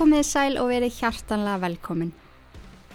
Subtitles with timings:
[0.00, 2.14] Komið sæl og verið hjartanlega velkomin.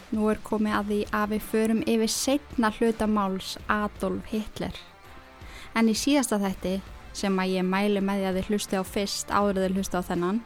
[0.10, 4.80] Nú er komið að því að við förum yfir setna hluta máls Adolf Hitler.
[5.78, 6.80] En í síðasta þætti,
[7.14, 10.40] sem að ég mæli með því að þið hlusti á fyrst þið hlusti á þennan,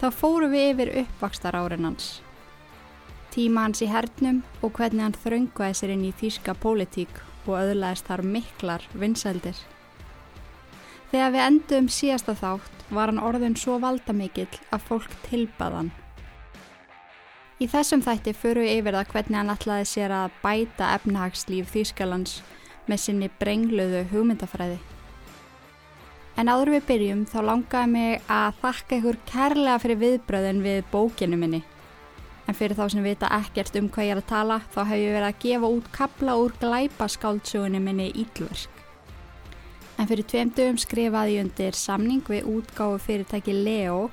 [0.00, 2.08] þá fórum við yfir uppvakstar árin hans.
[3.36, 7.12] Tíma hans í hernum og hvernig hann þrönguði sér inn í þýska pólitík
[7.44, 9.60] og öðlaðist þar miklar vinsældir.
[11.10, 15.90] Þegar við endum síðasta þátt var hann orðin svo valdamikill að fólk tilbaðan.
[17.60, 22.38] Í þessum þætti förum við yfir það hvernig hann ætlaði sér að bæta efnahagslíf Þýskalands
[22.88, 24.78] með sinni brengluðu hugmyndafræði.
[26.38, 31.36] En áður við byrjum þá langaði mig að þakka ykkur kærlega fyrir viðbröðin við bókinu
[31.42, 31.64] minni.
[32.48, 35.16] En fyrir þá sem vita ekkert um hvað ég er að tala þá hef ég
[35.18, 38.79] verið að gefa út kabla úr glæpaskáldsögunni minni Ílverk.
[40.00, 44.06] En fyrir tveim dögum skrifaði ég undir samning við útgáfu fyrirtæki Leo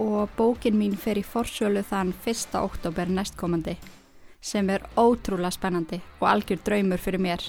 [0.00, 2.56] og bókin mín fer í forsjölu þann 1.
[2.56, 3.74] oktober næstkomandi
[4.40, 7.44] sem er ótrúlega spennandi og algjör draumur fyrir mér.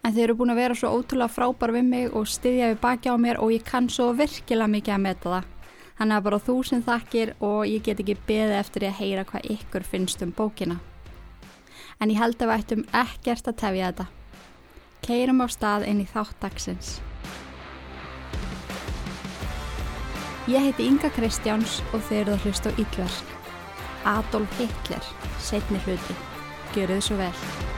[0.00, 3.12] En þeir eru búin að vera svo ótrúlega frábær við mig og styðja við baki
[3.12, 5.54] á mér og ég kann svo virkilega mikið að meta það.
[5.98, 9.50] Þannig að bara þú sem þakkir og ég get ekki beðið eftir að heyra hvað
[9.58, 10.78] ykkur finnst um bókina.
[12.00, 14.14] En ég held að við ættum ekkert að tefja þetta.
[15.04, 16.98] Keirum á stað inn í þáttaksins.
[20.48, 23.34] Ég heiti Inga Kristjáns og þeir eru að hlusta á Íllverk.
[24.08, 25.10] Adolf Hitler,
[25.44, 26.16] setni hluti.
[26.74, 27.77] Gjör þau svo vel.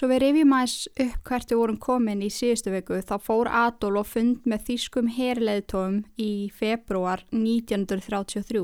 [0.00, 3.98] Svo við rifjum aðeins upp hvert við vorum komin í síðustu viku þá fór Adol
[4.00, 8.62] og fund með þýskum herleðtóum í februar 1933.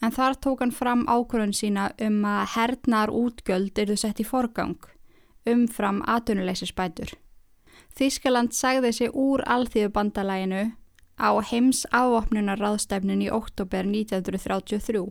[0.00, 4.78] En þar tók hann fram ákvörðun sína um að hernaðar útgjöld eru sett í forgang,
[5.44, 7.12] umfram aðunuleysisbætur.
[8.00, 10.62] Þýskaland sagði sig úr alþýðubandalæginu
[11.20, 15.04] á heims ávopnunar ráðstæfnin í oktober 1933.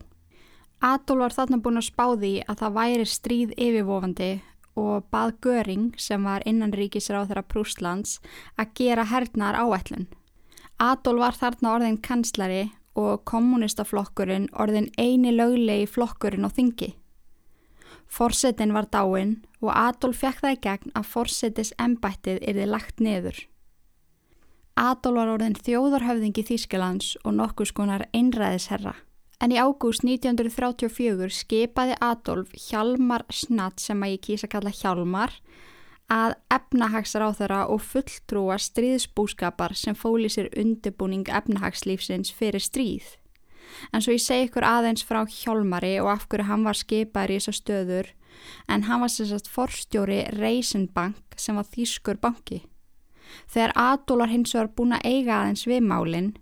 [0.82, 4.32] Adol var þarna búin að spáði að það væri stríð yfirvofandi
[4.80, 8.20] og bað Göring sem var innanríkisráð þeirra Prúslands
[8.58, 10.08] að gera hernaðar áætlun.
[10.82, 16.94] Adol var þarna orðin kanslari og kommunistaflokkurinn orðin eini löglegi flokkurinn á þingi.
[18.10, 23.38] Forsetin var dáin og Adol fekk það í gegn að forsetis embættið erði lagt neður.
[24.78, 28.96] Adol var orðin þjóðarhöfðingi Þýskalands og nokkus konar einræðisherra.
[29.42, 35.38] En í ágúst 1934 skipaði Adolf Hjalmar Snatt sem að ég kýsa að kalla Hjalmar
[36.14, 43.16] að efnahagsráþara og fulltrúa stríðsbúskapar sem fóli sér undirbúning efnahagslífsins fyrir stríð.
[43.92, 47.40] En svo ég segi ykkur aðeins frá Hjalmari og af hverju hann var skipaður í
[47.40, 48.12] þessa stöður
[48.68, 52.64] en hann var sérstaklega forstjóri Reisenbank sem var þýskur banki.
[53.50, 56.34] Þegar Adolf var hins vegar búin að eiga aðeins við málinn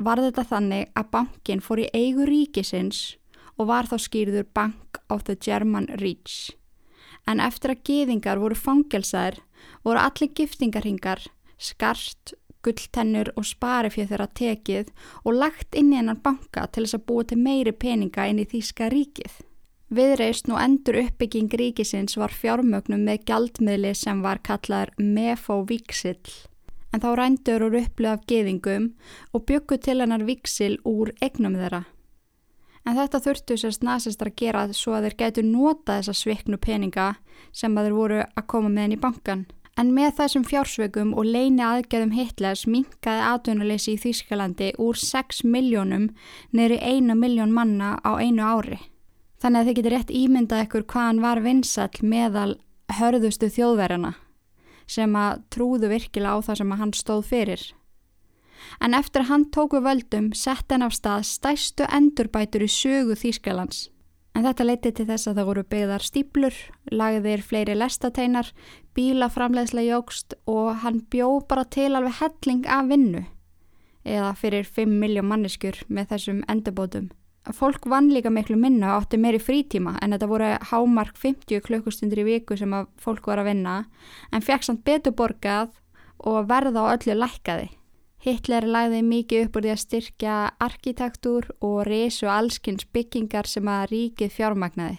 [0.00, 3.18] var þetta þannig að bankin fór í eigu ríkisins
[3.60, 6.56] og var þá skýrður Bank of the German Reach.
[7.28, 9.42] En eftir að geðingar voru fangelsaðir
[9.84, 11.26] voru allir giftingarhingar,
[11.60, 12.32] skart,
[12.64, 14.90] gulltennur og sparifjöð þeirra tekið
[15.24, 18.48] og lagt inn í hennan banka til þess að búa til meiri peninga inn í
[18.48, 19.38] Þíska ríkið.
[19.90, 26.49] Viðreist nú endur uppbygging ríkisins var fjármögnum með gjaldmiðli sem var kallar Mefo Víksill
[26.92, 28.90] en þá rændur úr upplöð af geðingum
[29.34, 31.84] og byggu til hennar viksil úr egnum þeirra.
[32.88, 37.08] En þetta þurftu sérst nazistar að gera svo að þeir getur nota þessa sviknu peninga
[37.52, 39.42] sem að þeir voru að koma með henni í bankan.
[39.78, 46.08] En með þessum fjársveikum og leini aðgæðum Hitlers minkaði atvinnuleysi í Þýskalandi úr 6 miljónum
[46.56, 48.80] neyri 1 miljón manna á einu ári.
[49.40, 52.58] Þannig að þið getur rétt ímyndað ykkur hvaðan var vinsall meðal
[52.98, 54.16] hörðustu þjóðverjana
[54.90, 57.62] sem að trúðu virkilega á það sem að hann stóð fyrir.
[58.82, 63.88] En eftir að hann tóku völdum sett henn af stað stæstu endurbætur í sögu Þýskalands.
[64.34, 66.58] En þetta leiti til þess að það voru byggðar stíplur,
[66.94, 68.52] lagðir fleiri lestateinar,
[68.94, 73.24] bílaframlegslega jógst og hann bjó bara til alveg helling af vinnu.
[74.06, 77.10] Eða fyrir 5 miljón manneskur með þessum endurbótum.
[77.56, 82.22] Fólk vann líka miklu minna og átti meiri frítíma en þetta voru hámark 50 klukkustundir
[82.22, 83.76] í viku sem að fólk var að vinna
[84.30, 85.72] en fekk samt betur borgað
[86.18, 87.68] og verða á öllu lækkaði.
[88.20, 93.86] Hitler læði mikið upp úr því að styrkja arkitektúr og resu allskynns byggingar sem að
[93.94, 94.98] ríkið fjármagnaði.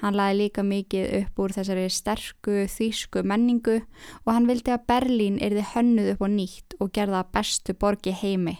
[0.00, 3.76] Hann laði líka mikið upp úr þessari sterku þýsku menningu
[4.24, 8.56] og hann vildi að Berlín erði hönnuð upp og nýtt og gerða bestu borgi heimi.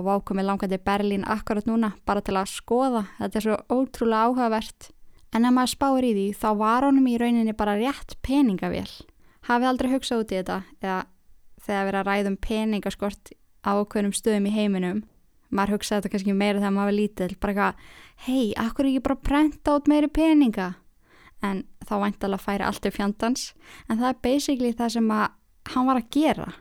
[0.00, 4.86] Og vákumið langaði Berlín akkurat núna bara til að skoða, þetta er svo ótrúlega áhugavert.
[5.36, 8.88] En ef maður spáir í því þá var honum í rauninni bara rétt peningavél.
[9.44, 10.96] Hafið aldrei hugsað út í þetta eða
[11.60, 15.02] þegar við erum að ræðum peningaskort á okkurum stöðum í heiminum.
[15.52, 17.84] Maður hugsaði þetta kannski meira þegar maður var lítill bara eitthvað,
[18.24, 20.70] hei, akkur er ekki bara prenta át meiri peninga?
[21.44, 23.46] En þá væntalega færi allt í fjandans.
[23.90, 25.28] En það er basically það sem að
[25.74, 26.52] hann var að gera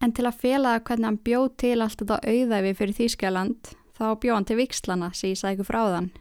[0.00, 4.36] en til að fela hvernig hann bjóð til allt þetta auðæfi fyrir Þýskaland þá bjóð
[4.36, 6.12] hann til vikslana sem ég ykkur frá þann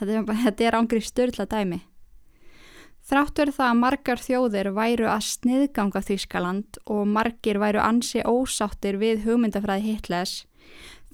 [0.00, 1.82] þetta er, þetta er ángri störla dæmi
[3.08, 9.24] Þráttur það að margar þjóðir væru að sniðganga Þýskaland og margir væru ansi ósáttir við
[9.24, 10.42] hugmyndafræði Hitlers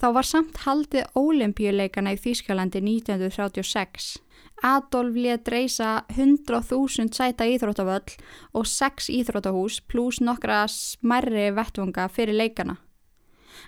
[0.01, 4.17] Þá var samt haldið ólimpíuleikana í Þýskalandi 1936.
[4.65, 8.17] Adolf létt reysa 100.000 sæta íþróttavöll
[8.55, 12.79] og 6 íþróttahús pluss nokkra smærri vettvunga fyrir leikana.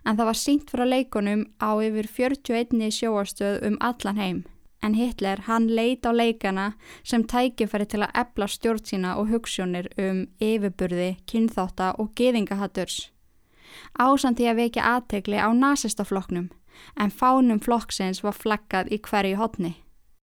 [0.07, 4.45] En það var sínt frá leikunum á yfir 41 sjóarstöð um allan heim.
[4.83, 6.73] En Hitler hann leit á leikana
[7.05, 13.11] sem tækifæri til að ebla stjórn sína og hugssjónir um yfirburði, kynþáta og geðingahatturs
[13.99, 16.49] ásandi að vekja aðtegli á nazistafloknum
[17.01, 19.73] en fánum flokksins var flaggað í hverju hodni.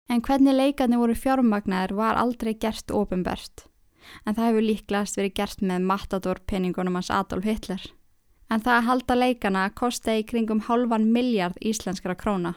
[0.08, 3.68] En hvernig leikarnir voru fjármagnar var aldrei gert ofinbært
[4.26, 7.82] en það hefur líklegast verið gert með matador peningunum hans Adolf Hitler.
[8.48, 12.56] En það að halda leikana kosti í kringum halvan miljard íslenskara króna.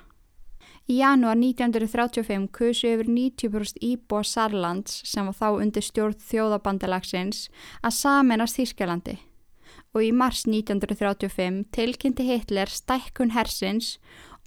[0.90, 7.48] Í janúar 1935 kusu yfir 90% íbúa Sarlands sem var þá undir stjórn þjóðabandalagsins
[7.82, 9.18] að saminast Þýskalandi
[9.94, 13.96] og í mars 1935 tilkynnti Hitler stækkun hersins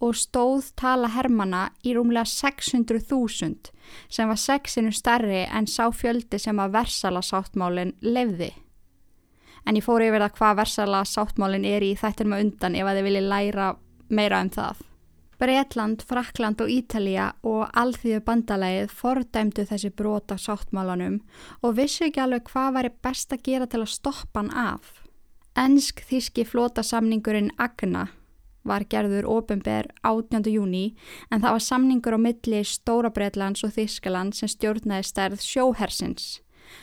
[0.01, 3.71] og stóð tala hermana í rúmlega 600.000
[4.09, 8.51] sem var sexinu starri en sá fjöldi sem að Versala sáttmálinn lefði.
[9.65, 13.07] En ég fór yfir það hvað Versala sáttmálinn er í þættinum undan ef að þið
[13.09, 13.69] vilja læra
[14.09, 14.81] meira um það.
[15.43, 21.17] Breitland, Frakland og Ítalija og alþýðu bandalægið fordæmdu þessi brota sáttmálanum
[21.61, 25.01] og vissu ekki alveg hvað væri best að gera til að stoppa hann af.
[25.59, 28.07] Ennsk þíski flótasamningurinn Agna
[28.63, 30.47] var gerður ofinber 18.
[30.51, 30.85] júni
[31.29, 36.27] en það var samningur á milli Stóra Breitlands og Þískaland sem stjórnaði stærð sjóhersins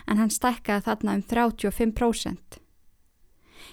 [0.07, 2.61] en hann stækkaði þarna um 35%.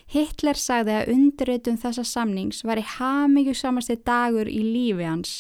[0.08, 5.36] Hitler sagði að undirritum þessa samnings var í hamingju samasti dagur í lífi hans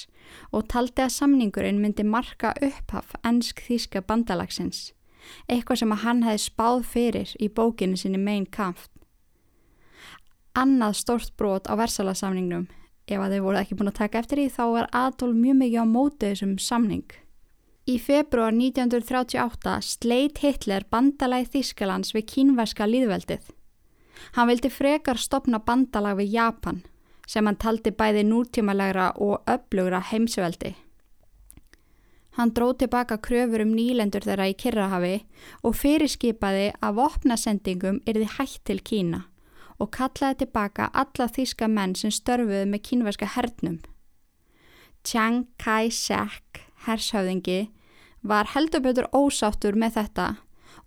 [0.52, 4.92] og taldi að samningurinn myndi marka upphaf ennsk þíska bandalagsins,
[5.48, 8.90] eitthvað sem að hann hefði spáð fyrir í bókinu sinni Mein Kampf
[10.58, 12.66] annað stórt brot á versalasamningnum.
[13.08, 15.84] Ef að þau voru ekki búin að taka eftir því þá var Adolf mjög mikið
[15.84, 17.06] á mótið þessum samning.
[17.88, 23.46] Í februar 1938 sleit Hitler bandalæð Þískalands við kínverska líðveldið.
[24.36, 26.82] Hann vildi frekar stopna bandalag við Japan
[27.28, 30.74] sem hann taldi bæði núrtímalegra og öflugra heimsveldi.
[32.38, 35.16] Hann dróð tilbaka kröfur um nýlendur þeirra í Kirrahafi
[35.64, 39.24] og fyrirskipaði að vopnasendingum erði hætt til Kína
[39.78, 43.80] og kallaði tilbaka alla þýska menn sem störfuði með kínverska hernum.
[45.04, 47.70] Chiang Kai-shek, hershöfðingi,
[48.22, 50.28] var heldurbetur ósáttur með þetta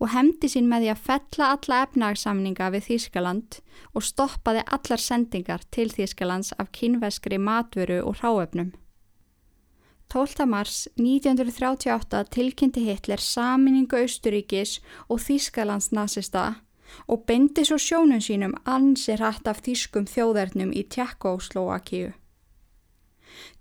[0.01, 3.59] og hefndi sín með því að fella alla efnagsamninga við Þýskaland
[3.95, 8.73] og stoppaði allar sendingar til Þýskalands af kínveskri matvöru og ráöfnum.
[10.11, 10.47] 12.
[10.51, 16.65] mars 1938 tilkynnti Hitler saminningu Austuríkis og Þýskalands nazista
[17.09, 22.13] og beindi svo sjónum sínum ansir hatt af þýskum þjóðernum í Tjekkóslóakíu.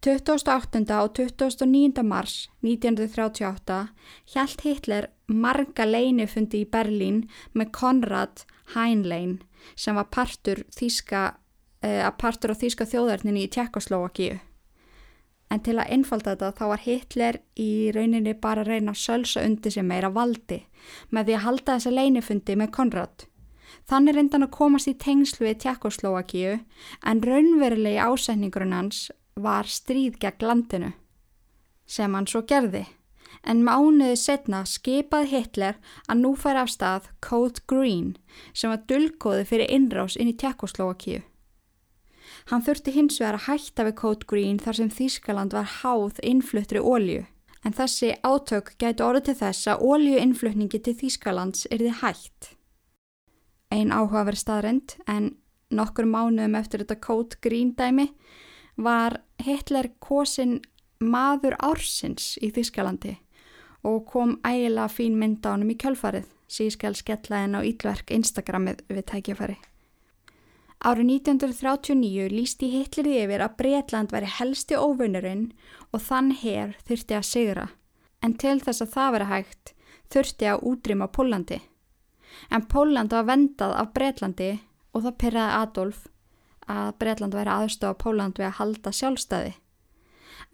[0.01, 0.79] 28.
[0.95, 2.03] og 29.
[2.03, 3.87] mars 1938
[4.33, 8.45] hjælt Hitler marga leinifundi í Berlín með Konrad
[8.75, 9.39] Heinlein
[9.75, 11.35] sem var partur, þýska,
[11.83, 14.39] eh, partur á þýska þjóðarninni í Tjekkoslovakíu.
[15.49, 19.41] En til að einfalda þetta þá var Hitler í rauninni bara að reyna að sölsa
[19.45, 20.59] undir sig meira valdi
[21.09, 23.25] með því að halda þessa leinifundi með Konrad.
[23.89, 26.53] Þannig reyndan að komast í tengslu við Tjekkoslovakíu
[27.09, 29.07] en raunverulegi ásætningurinn hans
[29.39, 30.93] var stríð gegn landinu
[31.89, 32.85] sem hann svo gerði.
[33.41, 35.77] En mánuði setna skipaði Hitler
[36.11, 38.13] að nú færi af stað Code Green
[38.53, 41.23] sem var dullkóði fyrir innrás inn í Tjekkoslovakíu.
[42.49, 46.81] Hann þurfti hins vegar að hætta við Code Green þar sem Þískaland var háð innfluttri
[46.81, 47.27] ólju.
[47.61, 52.55] En þessi átök gæti orðið til þess að óljuinnflutningi til Þískalands erði hætt.
[53.69, 55.35] Einn áhugaverð staðrind en
[55.69, 58.09] nokkur mánuðum eftir þetta Code Green dæmi
[58.81, 60.57] var Hitler kosin
[60.97, 63.19] maður ársins í Þískalandi
[63.85, 69.05] og kom ægilega fín mynd á hann í kjölfarið, sískal skellaðin á ílverk Instagramið við
[69.13, 69.59] tækjafæri.
[70.79, 75.49] Árið 1939 lísti Hitler yfir að Breitland væri helsti óvinnurinn
[75.91, 77.65] og þann hér þurfti að sigra,
[78.23, 79.73] en til þess að það veri hægt
[80.13, 81.59] þurfti að útrýma Pólandi.
[82.47, 84.51] En Póland var vendað af Breitlandi
[84.93, 86.07] og það pyrraði Adolf
[86.71, 89.53] að Breitland væri aðstofa Póland við að halda sjálfstæði.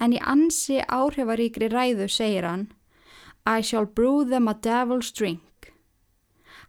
[0.01, 2.71] En í ansi áhrifaríkri ræðu segir hann
[3.45, 5.45] I shall brew them a devil's drink.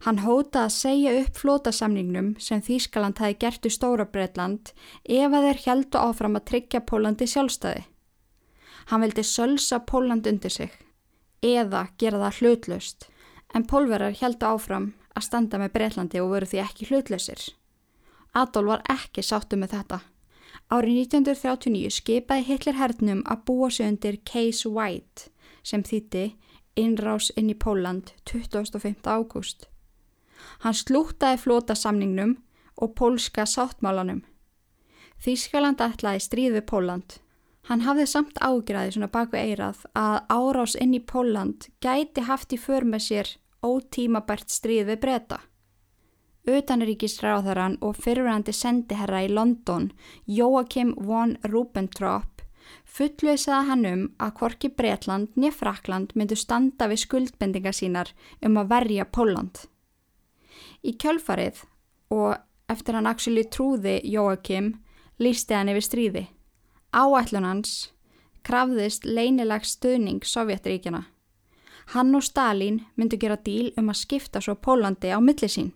[0.05, 4.73] Hann hóta að segja upp flótasamningnum sem Þýskaland hafi gert í Stóra Breitland
[5.03, 7.85] ef að þeir heldu áfram að tryggja Pólandi sjálfstæði.
[8.87, 10.71] Hann vildi sölsa Póland undir sig
[11.43, 13.07] eða gera það hlutlaust
[13.55, 17.41] en pólverar heldu áfram að standa með Breitlandi og voru því ekki hlutlausir.
[18.37, 19.99] Adolf var ekki sáttu með þetta.
[20.67, 25.31] Árið 1939 skipaði Hitler hernum að búa sig undir Case White
[25.63, 26.25] sem þýtti
[26.77, 29.07] innrás inn í Póland 25.
[29.07, 29.67] ágúst.
[30.63, 32.37] Hann slútaði flótasamningnum
[32.77, 34.23] og pólska sáttmálanum.
[35.23, 37.17] Þýskaland ætlaði stríð við Póland.
[37.67, 42.59] Hann hafði samt ágræði svona baku eirað að árás inn í Póland gæti haft í
[42.61, 43.31] för með sér
[43.65, 45.39] ótímabært stríð við breyta.
[46.47, 49.89] Utanríkisráðaran og fyrirvændi sendiherra í London,
[50.31, 52.43] Joachim von Rubbentrop,
[52.85, 58.71] fullveisaði hann um að hvorki Breitland nýja Frakland myndu standa við skuldbendinga sínar um að
[58.71, 59.67] verja Póland.
[60.83, 61.63] Í kjölfarið
[62.13, 62.37] og
[62.71, 64.75] eftir hann actually trúði Joachim,
[65.19, 66.23] lísti hann yfir stríði.
[66.93, 67.91] Áætlunans
[68.47, 71.05] krafðist leinilegs stöðning Sovjetríkjana.
[71.93, 75.73] Hann og Stalin myndu gera díl um að skipta svo Pólandi á milli sín.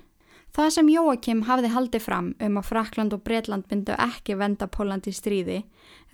[0.51, 5.13] Það sem Jóakim hafði haldið fram um að Frakland og Breitland myndu ekki venda Pólandi
[5.15, 5.61] stríði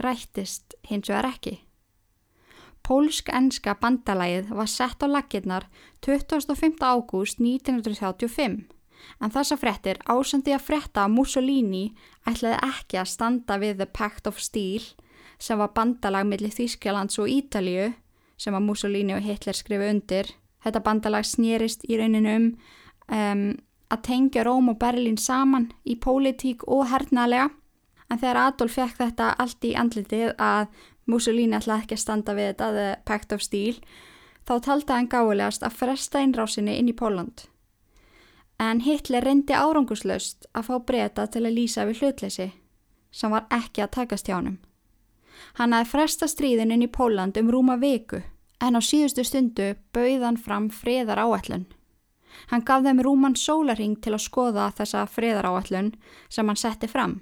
[0.03, 1.56] rættist hins vegar ekki.
[2.86, 5.65] Pólsk-enska bandalægið var sett á lakirnar
[6.06, 6.77] 25.
[6.86, 8.76] ágúst 1935
[9.22, 11.84] en þessa frettir ásandi að fretta að Mussolini
[12.27, 14.84] ætlaði ekki að standa við The Pact of Steel
[15.39, 17.92] sem var bandalag millir Þýskjalands og Ítalju
[18.38, 20.30] sem að Mussolini og Hitler skrifu undir.
[20.63, 22.50] Þetta bandalag snýrist í rauninu um,
[23.13, 23.48] um
[23.94, 27.50] að tengja Róm og Berlín saman í pólitík og hernaðlega
[28.12, 30.68] en þegar Adolf fekk þetta allt í andlitið að
[31.08, 33.77] Mussolini ætlaði ekki að standa við þetta The Pact of Steel
[34.48, 37.48] þá taldi hann gáðilegast að fresta innrásinni inn í Póland.
[38.59, 42.47] En Hitler reyndi áranguslaust að fá breyta til að lýsa við hlutleysi
[43.13, 44.57] sem var ekki að takast hjá hann.
[45.57, 48.23] Hann aði fresta stríðin inn í Póland um rúma viku
[48.61, 51.67] en á síðustu stundu bauðan fram friðar áætlun.
[52.49, 55.93] Hann gaf þeim rúman sólaring til að skoða þessa friðaráallun
[56.29, 57.19] sem hann setti fram,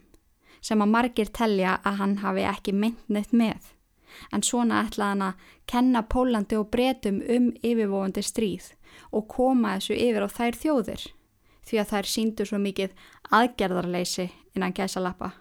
[0.62, 3.72] sem að margir telja að hann hafi ekki myndnitt með.
[4.32, 8.72] En svona ætlaði hann að kenna Pólandi og bretum um yfirvofandi stríð
[9.12, 11.02] og koma þessu yfir á þær þjóðir,
[11.66, 12.94] því að þær síndu svo mikið
[13.34, 15.32] aðgerðarleysi innan gæsa lappa.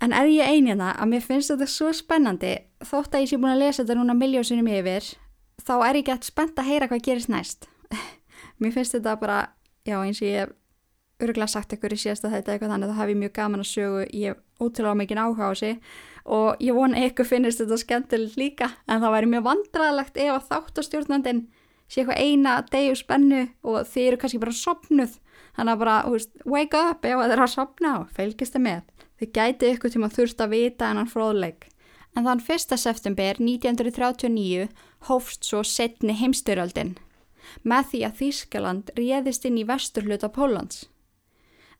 [0.00, 2.52] En er ég einina að mér finnst þetta svo spennandi
[2.84, 5.08] þótt að ég sé búin að lesa þetta núna miljósunum yfir
[5.64, 7.68] þá er ég gett spennt að heyra hvað gerist næst
[8.60, 9.38] mér finnst þetta bara
[9.88, 10.54] já eins og ég hef
[11.24, 14.02] örgulega sagt ykkur í síðasta þetta eitthvað þannig þá hef ég mjög gaman að sögu
[14.04, 15.78] ég hef ótrúlega mikið áhuga á sig
[16.36, 20.50] og ég vona ykkur finnist þetta skemmtilegt líka en það væri mjög vandraðlegt ef að
[20.50, 21.42] þáttastjórnandin
[21.86, 25.16] sé eitthvað eina degu spennu og þið eru kannski bara sopnuð
[25.56, 29.08] þannig að bara, veist, wake up ef það er að sopna og fylgist það með
[29.20, 31.68] þið gæti ykkur tíma þurft að vita en hann fróðleik
[32.16, 32.76] en þann 1.
[32.80, 34.68] september 1939
[35.08, 36.96] hófst svo setni heimstyröldin
[37.62, 40.86] með því að Þýskaland réðist inn í vesturhluta Pólans.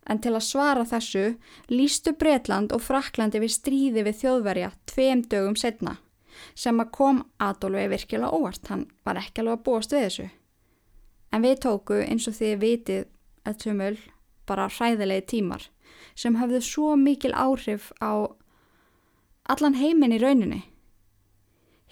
[0.06, 1.34] En til að svara þessu
[1.72, 5.96] lístu Breitland og Fraklandi við stríði við þjóðverja tveim dögum setna
[6.54, 10.28] sem að kom Adolfi virkilega óvart, hann var ekki alveg að búast við þessu.
[11.32, 13.02] En við tóku eins og þið vitið
[13.46, 13.96] að tömul
[14.46, 15.68] bara hræðilegi tímar
[16.16, 18.30] sem hafðu svo mikil áhrif á
[19.52, 20.62] allan heiminn í rauninni.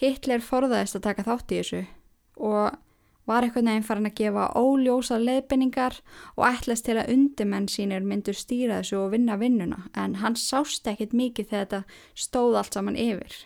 [0.01, 1.83] Hitler forðaðist að taka þátt í þessu
[2.41, 2.81] og
[3.29, 6.01] var eitthvað nefn farin að gefa óljósa leiðbynningar
[6.35, 10.89] og ætlas til að undimenn sínir myndur stýra þessu og vinna vinnuna en hann sást
[10.91, 13.39] ekkit mikið þegar þetta stóð allt saman yfir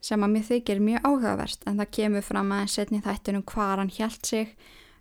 [0.00, 3.92] sem að mér þykir mjög áhugavert en það kemur fram að setni þættunum hvað hann
[3.96, 4.54] hjælt sig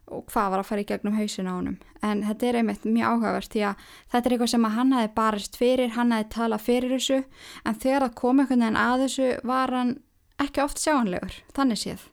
[0.09, 1.77] og hvað var að fara í gegnum hausin á honum.
[2.03, 5.11] En þetta er einmitt mjög áhugavert því að þetta er eitthvað sem að hann hefði
[5.19, 7.19] barist fyrir hann hefði talað fyrir þessu
[7.63, 9.93] en þegar það kom einhvern veginn að þessu var hann
[10.39, 12.07] ekki oft sjáanlegur, þannig séð.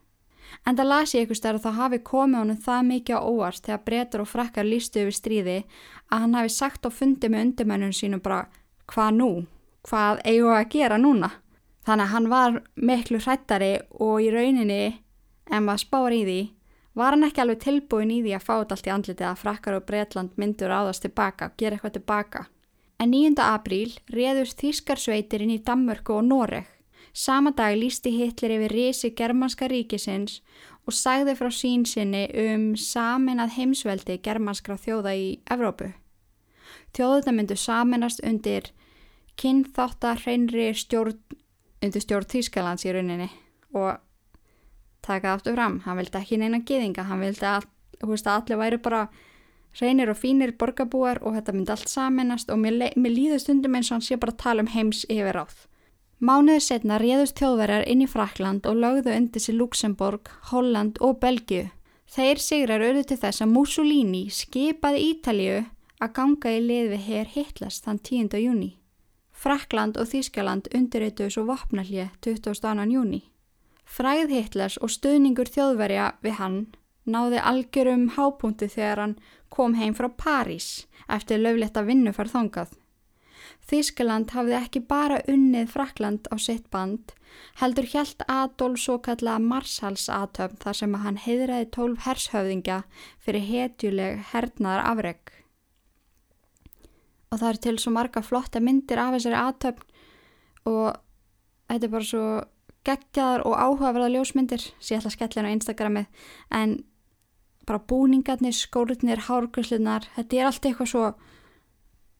[0.67, 3.65] En það las ég einhvers þar að það hafi komið honum það mikið á óvart
[3.65, 5.57] þegar breytar og frakkar lístu yfir stríði
[6.11, 8.45] að hann hafi sagt og fundið með undirmennun sínum bara
[8.87, 9.29] hvað nú,
[9.87, 11.31] hvað eigum að gera núna
[11.87, 14.97] Þannig að hann var miklu hrættari og í rauninni,
[15.47, 16.39] en maður spáur í því,
[16.99, 19.77] var hann ekki alveg tilbúin í því að fá þetta allt í andlitið að frakkar
[19.77, 22.41] og Breitland myndur áðast tilbaka og gera eitthvað tilbaka.
[22.99, 23.37] En 9.
[23.45, 26.67] apríl réðust Þískarsveitir inn í Danmörku og Noreg.
[27.13, 30.41] Sama dag lísti Hitler yfir risi germanska ríkisins
[30.83, 35.93] og sagði frá sín sinni um saminað heimsveldi germanskra þjóða í Evrópu.
[36.97, 38.73] Þjóðuna myndu saminast undir
[39.39, 41.15] kynþáttar hreinri stjórn
[41.83, 43.29] undir stjórn Þýskalands í rauninni
[43.77, 43.97] og
[45.05, 47.67] taka aftur fram, hann vildi ekki neina geðinga, hann vildi að,
[48.01, 49.07] að allir væri bara
[49.77, 53.91] reynir og fínir borgarbúar og þetta myndi allt saminast og mér, mér líður stundum eins
[53.91, 55.67] og hann sé bara tala um heims yfir áð.
[56.17, 61.67] Mánuðu setna réðust þjóðverjar inn í Frakland og lögðu undir sér Luxemburg, Holland og Belgiu.
[62.09, 65.59] Þeir sigrar auðvitað til þess að Mussolini skipaði Ítalju
[66.01, 68.33] að ganga í lið við herr Hitlers þann 10.
[68.41, 68.76] júni.
[69.37, 72.87] Frakland og Þískaland undirreituðu svo vopnallið 22.
[72.89, 73.19] júni.
[73.85, 76.57] Fræð Hitlers og stuðningur þjóðverja við hann
[77.05, 79.15] náði algjörum hápunkti þegar hann
[79.53, 82.73] kom heim frá París eftir löfletta vinnufar þongað.
[83.69, 87.13] Þískaland hafði ekki bara unnið Frakland á sitt band,
[87.61, 92.81] heldur hjælt Adolf svo kalla Marsalsatöfn þar sem hann heiðraði tólf hershöfðingja
[93.21, 95.37] fyrir hetjuleg hernaðar afreg
[97.31, 100.99] og það er til svo marga flotta myndir af þessari aðtöfn og
[101.67, 102.25] þetta er bara svo
[102.87, 106.75] geggjaðar og áhugaverða ljósmyndir sem ég ætla að skella hérna á Instagramið en
[107.67, 111.07] bara búningarnir, skórnir, hárgjörslunar þetta er allt eitthvað svo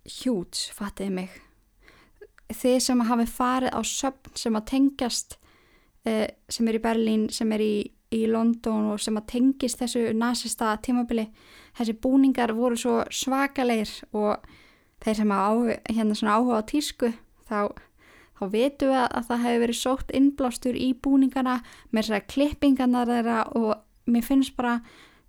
[0.07, 1.37] hjúts, fattiði mig.
[2.51, 5.37] Þið sem hafi farið á söfn sem að tengjast
[6.07, 7.73] eh, sem er í Berlín, sem er í
[8.15, 11.27] í London og sem að tengist þessu nazista tímabili
[11.77, 14.45] þessi búningar voru svo svakalegir og
[15.03, 17.11] þeir sem hafa hérna áhuga á tísku
[17.47, 17.73] þá,
[18.37, 21.59] þá veitum við að það hefur verið sótt innblástur í búningana
[21.91, 23.69] með þessari klippingarna þeirra og
[24.07, 24.79] mér finnst bara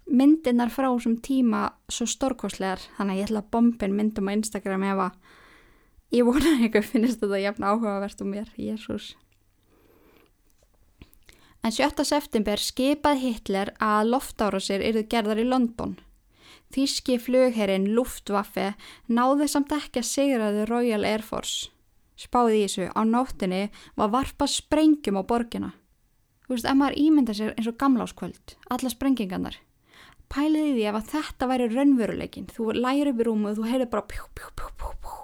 [0.08, 4.86] myndirnar frá þessum tíma svo stórkoslegar þannig að ég ætla að bombin myndum á Instagram
[4.88, 5.16] ef að
[6.16, 9.14] ég vona eitthvað finnst þetta jafn áhugavert um mér, Jésús.
[11.62, 12.04] En 7.
[12.06, 15.96] september skipað Hitler að loftára sér yfir gerðar í London.
[16.74, 18.74] Þíski flugherrin Luftwaffe
[19.08, 21.70] náði samt ekki að sigraðu Royal Air Force.
[22.18, 23.62] Spáði í þessu, á nóttinni
[23.96, 25.70] var varpa sprengjum á borgina.
[26.44, 29.56] Þú veist, ef maður ímynda sér eins og gamláskvöld, alla sprengingarnar.
[30.28, 33.88] Pæliði því ef að þetta væri raunveruleikin, þú læri upp í rúmu og þú heyrði
[33.92, 35.16] bara pjú, pjú, pjú, pjú, pjú.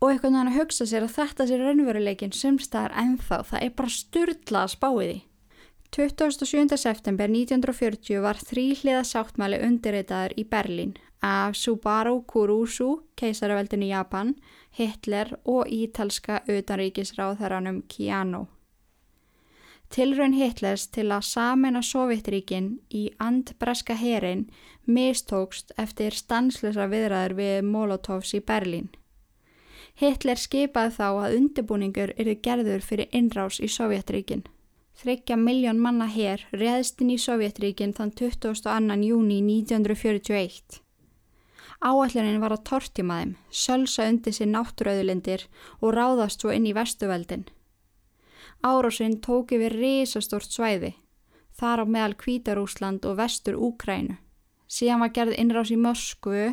[0.00, 3.92] Og eitthvað þannig að hugsa sér að þetta sé raunveruleikin semstæðar ennþá, það er bara
[3.96, 5.18] styrla að spáði því.
[5.90, 6.76] 27.
[6.78, 10.92] september 1940 var þrýhliða sáttmæli undirreitaður í Berlín
[11.26, 14.36] af Subaru Kurusu, keisaraveldinu Japan,
[14.78, 18.44] Hitler og ítalska utanríkisráðherranum Keanu.
[19.90, 24.46] Tilraun Hitlers til að samena Sovjetríkin í andbreska herin
[24.86, 28.92] mistókst eftir stanslösa viðræður við Molotovs í Berlín.
[29.98, 34.46] Hitler skipaði þá að undirbúningur eru gerður fyrir innrás í Sovjetríkin.
[35.00, 38.98] Þryggja miljón manna hér reðst inn í Sovjetríkin þann 22.
[39.00, 40.82] júni 1941.
[41.80, 45.46] Áallunin var að tortíma þeim, sölsa undir sér náttúröðulindir
[45.80, 47.46] og ráðast svo inn í vestuveldin.
[48.60, 50.92] Árásinn tók yfir risastort svæði,
[51.56, 54.20] þar á meðal Kvítarúsland og vestur Úkrænu.
[54.68, 56.50] Síðan var gerð innrás í Moskvu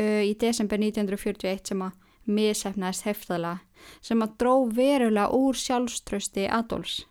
[0.00, 3.58] í desember 1941 sem að misefnaðist hefðala,
[4.00, 7.02] sem að dró verulega úr sjálfströsti Adolfs.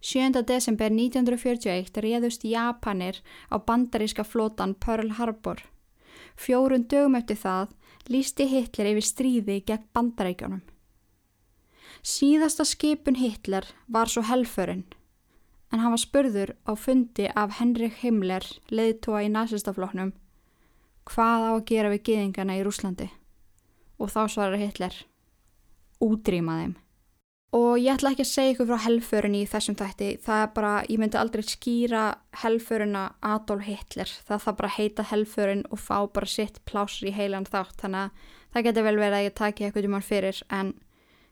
[0.00, 0.44] 7.
[0.46, 3.18] desember 1941 réðust Japanir
[3.50, 5.58] á bandaríska flótan Pearl Harbor.
[6.38, 7.74] Fjórun dögum eftir það
[8.06, 10.62] lísti Hitler yfir stríði gegn bandaríkjónum.
[12.06, 14.86] Síðasta skipun Hitler var svo helfurinn,
[15.74, 20.14] en hann var spurður á fundi af Henrik Himmler, leiðtóa í nazistafloknum,
[21.10, 23.10] hvað á að gera við geðingana í Rúslandi.
[23.98, 24.94] Og þá svarar Hitler,
[25.98, 26.78] útrýma þeim.
[27.56, 30.72] Og ég ætla ekki að segja ykkur frá helförun í þessum þætti, það er bara,
[30.84, 32.02] ég myndi aldrei skýra
[32.42, 37.48] helföruna Adolf Hitler, það það bara heita helförun og fá bara sitt plásur í heilan
[37.48, 40.74] þátt, þannig að það getur vel verið að ég taki eitthvað um hann fyrir, en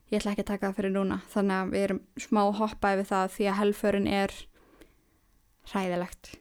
[0.09, 3.12] ég ætla ekki að taka það fyrir núna, þannig að við erum smá hoppaði við
[3.12, 4.37] það því að helförun er
[5.68, 6.35] hræðilegt,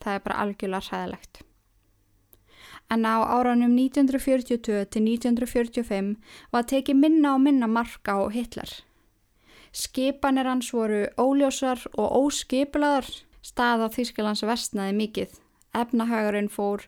[0.00, 1.46] það er bara algjörlega hræðilegt.
[2.90, 6.14] En á áraunum 1942 til 1945
[6.56, 8.80] var tekið minna og minna marka á Hitler.
[9.72, 13.06] Skipanir hans voru óljósar og óskiplaðar.
[13.40, 15.38] Stað á Þýskalands vestnaði mikið.
[15.76, 16.84] Efnahagurinn fór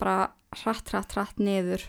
[0.00, 0.32] bara
[0.62, 1.84] hratt, hratt, hratt niður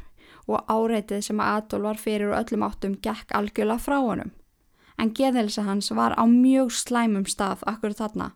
[0.52, 4.32] og áreitið sem Adolf var fyrir og öllum áttum gekk algjörlega frá honum.
[5.02, 8.32] en geðhelsa hans var á mjög slæmum stað akkur þarna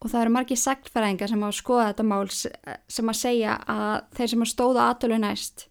[0.00, 3.94] og það eru margi seglfæringar sem á að skoða þetta mál sem að segja að
[4.16, 5.66] þeir sem að stóða aðtölu næst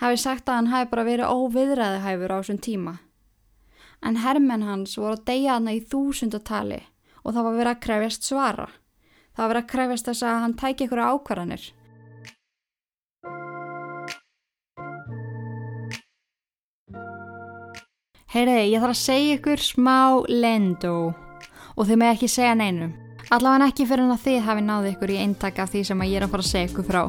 [0.00, 2.92] hafi sagt að hann hafi bara verið óviðræðihæfur á þessum tíma.
[4.04, 6.82] En hermenn hans voru að deyja hana í þúsundatali
[7.24, 8.68] og það var verið að krefjast svara.
[9.34, 11.64] Það var verið að krefjast þess að hann tæki ykkur ákvarðanir.
[18.36, 20.96] Heyriði, ég þarf að segja ykkur smá lendó
[21.76, 22.92] og þið með ekki segja neinum.
[23.32, 26.26] Allavega ekki fyrir að þið hafi náði ykkur í eintak af því sem ég er
[26.26, 27.02] að fara að segja ykkur frá.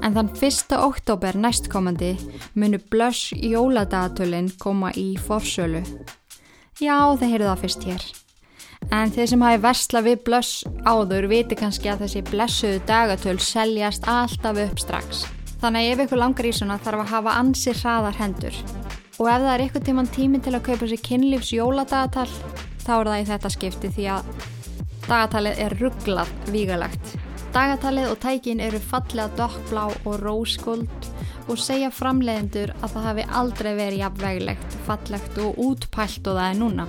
[0.00, 0.72] En þann 1.
[0.80, 2.14] oktober næstkomandi
[2.58, 5.82] munu blöss jóladagatölinn koma í forsölu.
[6.80, 8.06] Já, þeir heyrðu það fyrst hér.
[8.96, 14.08] En þeir sem hafi versla við blöss áður viti kannski að þessi blessuðu dagatöl seljast
[14.08, 15.26] alltaf upp strax.
[15.60, 18.56] Þannig ef ykkur langar í svona þarf að hafa ansi hraðar hendur.
[19.20, 22.30] Og ef það er ykkur tíman tími til að kaupa sér kynlífs jóladagatal
[22.86, 24.32] þá er það í þetta skipti því að
[25.10, 27.16] Dagatalið er rugglað vígalegt.
[27.50, 31.06] Dagatalið og tækin eru fallega dokkblá og róskuld
[31.50, 36.60] og segja framleiðendur að það hafi aldrei verið jafnveglegt, fallegt og útpælt og það er
[36.60, 36.86] núna.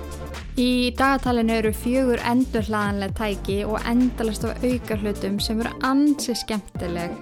[0.62, 7.18] Í dagatalinu eru fjögur endurhlaðanlega tæki og endalast af auka hlutum sem eru ansi skemmtileg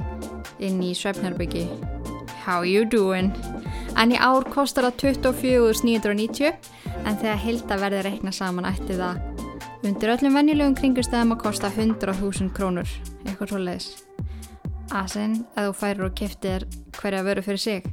[0.60, 1.64] inn í Svefnarbyggi.
[2.44, 3.32] How you doing?
[3.96, 6.52] En í ár kostar það 24.990
[7.06, 9.30] en þegar hilda verði reikna saman eftir það
[9.80, 12.90] Undir öllum venjulegum kringustæðum að kosta 100.000 krónur,
[13.24, 13.88] eitthvað svo leiðis.
[14.90, 16.66] Asen, að þú færir og keftir
[16.98, 17.88] hverja veru fyrir sig.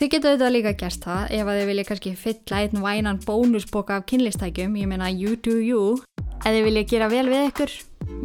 [0.00, 3.98] Þið getur auðvitað líka gert það ef að þið vilja kannski fylla einn vænan bónusboka
[3.98, 5.98] af kynlistækjum, ég meina you do you.
[6.40, 7.74] Ef þið vilja gera vel við ykkur,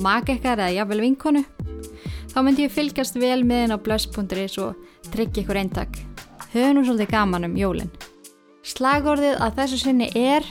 [0.06, 1.42] maka ykkar eða jafnvel vinkonu,
[2.32, 6.00] þá myndi ég fylgast vel með henn á blöss.is og tryggja ykkur eintak.
[6.54, 7.92] Höfum nú svolítið gaman um jólinn.
[8.64, 10.48] Slagorðið að þessu sinni er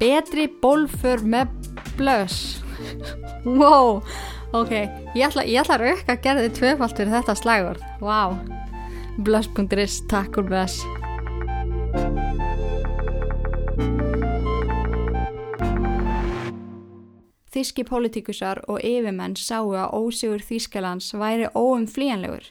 [0.00, 1.54] betri bólfur með
[1.94, 2.64] blöss
[3.44, 4.00] wow,
[4.52, 8.38] ok ég ætla, ég ætla að rauka að gera þið tvöfalt fyrir þetta slagur, wow.
[9.20, 10.80] Blöss.is, takk úr blöss
[17.50, 22.46] Þíski pólitíkusar og yfirmenn sáu að ósigur Þískalands væri óumflíjanlegur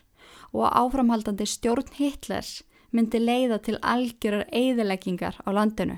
[0.52, 2.60] og að áframhaldandi stjórn Hitlers
[2.92, 5.96] myndi leiða til algjörar eigðileggingar á landinu.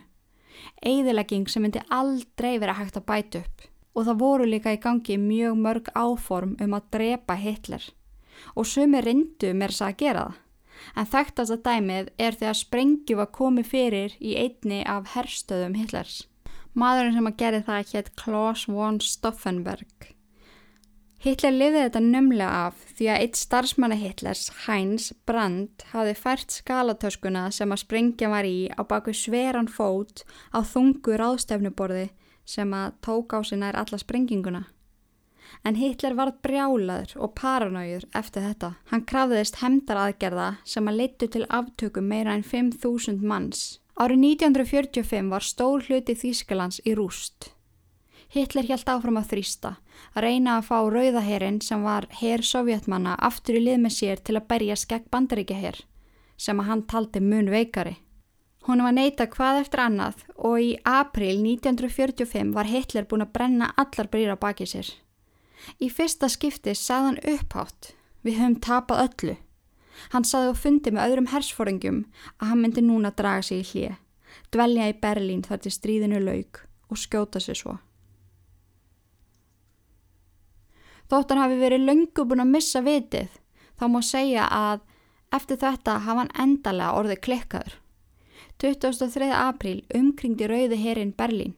[0.85, 5.17] Eigðilegging sem myndi aldrei vera hægt að bæta upp og það voru líka í gangi
[5.19, 7.89] mjög mörg áform um að drepa Hitler
[8.55, 10.39] og sumi reyndu mér þess að gera það.
[10.97, 16.23] En þekktast að dæmið er þegar sprengju var komið fyrir í einni af herstöðum Hitlers.
[16.73, 20.07] Maðurinn sem að gera það hétt Klaus von Stauffenberg.
[21.21, 27.43] Hitler liði þetta nömlega af því að eitt starfsmanna Hitlers, Heinz Brandt, hafi fært skalatöskuna
[27.53, 32.07] sem að sprengja var í á baku sveran fót á þungu ráðstefnuborði
[32.51, 34.65] sem að tók á sig nær alla sprenginguna.
[35.67, 38.73] En Hitler varð brjálaður og paranójur eftir þetta.
[38.91, 43.79] Hann krafðist hemdar aðgerða sem að leittu til aftökum meira en 5.000 manns.
[43.99, 47.51] Árið 1945 var stór hluti Þýskalands í rúst.
[48.31, 49.73] Hitler hjælt áfram að þrýsta,
[50.15, 54.37] að reyna að fá rauðaherin sem var herr sovjetmanna aftur í lið með sér til
[54.39, 55.81] að berja skegg bandaríkjaher,
[56.39, 57.97] sem að hann taldi mun veikari.
[58.67, 63.71] Hún var neyta hvað eftir annað og í april 1945 var Hitler búin að brenna
[63.81, 64.91] allar brýra baki sér.
[65.81, 69.35] Í fyrsta skipti sagði hann upphátt, við höfum tapað öllu.
[70.13, 72.03] Hann sagði og fundi með öðrum hersforingum
[72.37, 73.97] að hann myndi núna draga sig í hlið,
[74.53, 77.79] dvelja í Berlín þar til stríðinu laug og skjóta sig svo.
[81.09, 83.29] Þótt hann hafi verið löngu búin að missa vitið,
[83.75, 84.85] þá má segja að
[85.33, 87.80] eftir þetta hafa hann endalega orðið klikkaður.
[88.61, 89.31] 23.
[89.33, 91.55] apríl umkringdi rauði herin Berlín.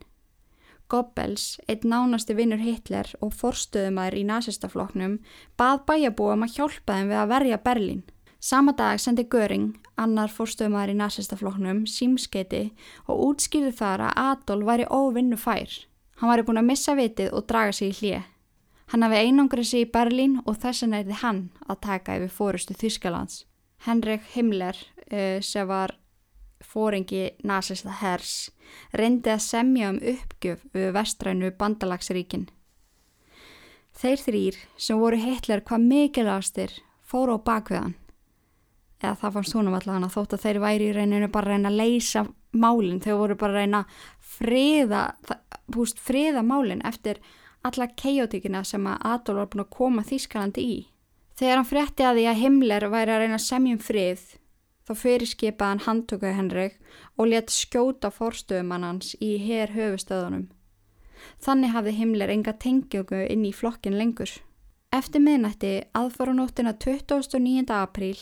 [0.87, 5.17] Goebbels, einn nánasti vinnur Hitler og forstöðumæður í nazistafloknum,
[5.59, 8.03] bað bæjabúum að hjálpa þeim við að verja Berlín.
[8.39, 12.69] Sama dag sendi Göring, annar forstöðumæður í nazistafloknum, símskeiti
[13.07, 15.73] og útskýrði þar að Adolf væri óvinnu fær.
[16.21, 18.29] Hann væri búin að missa vitið og draga sig í hlið.
[18.93, 22.77] Hann hafi einangrið sér í Berlín og þess er þið hann að taka yfir fórustu
[22.79, 23.43] Þýskalands.
[23.83, 24.77] Henrik Himmler
[25.11, 25.97] uh, sem var
[26.65, 28.51] fóringi nazista hers
[28.95, 32.47] reyndi að semja um uppgjöf við vestrænu bandalagsríkin.
[33.93, 37.93] Þeir þrýr sem voru heitlar hvað mikilvægastir fóru á bakveðan
[39.03, 41.79] eða það fannst húnum allavega þótt að þeir væri í reyninu bara að reyna að
[41.81, 42.23] leysa
[42.53, 43.81] málinn, þeir voru bara að reyna
[44.37, 45.01] friða,
[45.99, 47.19] friða málinn eftir
[47.63, 50.77] alla keiotíkina sem að Adolf var búin að koma Þískalandi í.
[51.39, 54.23] Þegar hann frétti að því að Himmler væri að reyna að semjum frið,
[54.87, 56.79] þá fyrirskipaði hann handtökuði Henrik
[57.17, 60.49] og let skjóta forstöðumann hans í hér höfustöðunum.
[61.43, 64.31] Þannig hafði Himmler enga tengjögu inn í flokkin lengur.
[64.93, 67.71] Eftir miðnætti aðfaranóttina 29.
[67.73, 68.19] apríl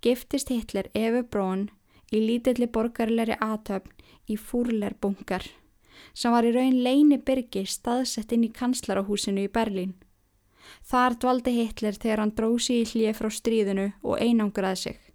[0.00, 1.68] giftist Hitler Efu Brón
[2.14, 3.92] í lítilli borgarleiri aðtöfn
[4.30, 5.44] í Fúrlerbungar
[6.16, 9.94] sem var í raun leini byrgi staðsett inn í kanslarahúsinu í Berlín.
[10.86, 15.05] Þar dvaldi Hitler þegar hann drósi í hlið frá stríðinu og einangraði sig.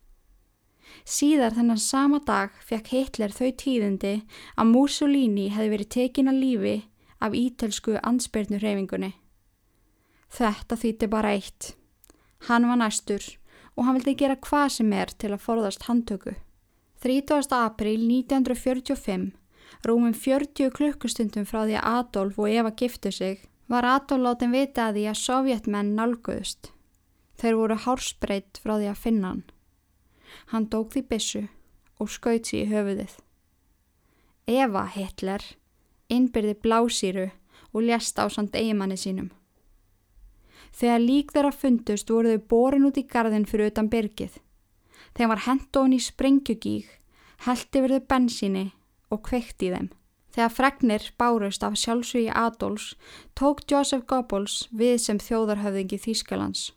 [1.05, 4.13] Síðar þennan sama dag fekk Hitler þau tíðindi
[4.55, 6.77] að Mussolini hefði verið tekin að lífi
[7.21, 9.13] af ítölsku ansbyrnurhefingunni.
[10.31, 11.73] Þetta þýtti bara eitt.
[12.47, 13.25] Hann var næstur
[13.75, 16.33] og hann vildi gera hvað sem er til að forðast handtöku.
[17.01, 17.47] 30.
[17.57, 19.31] april 1945,
[19.87, 23.39] rúmum 40 klukkustundum frá því að Adolf og Eva giftu sig,
[23.71, 26.69] var Adolf látin vita að því að sovjetmenn nálguðust.
[27.41, 29.43] Þeir voru hársbreytt frá því að finna hann.
[30.51, 31.43] Hann dók því bissu
[31.99, 33.13] og skaut sér í höfuðið.
[34.51, 35.43] Eva Hitler
[36.11, 37.29] innbyrði blásýru
[37.71, 39.29] og ljast á samt eigimanni sínum.
[40.71, 44.37] Þegar lík þeirra fundust voru þau borin út í gardin fyrir utan byrgið.
[45.15, 46.87] Þeim var hendón í sprengjugíg,
[47.45, 48.67] heldi verðu bensíni
[49.11, 49.89] og kveikt í þeim.
[50.31, 52.93] Þegar fregnir bárust af sjálfsvíi Adolfs
[53.35, 56.69] tók Joseph Goebbels við sem þjóðarhöfðingi Þýskalands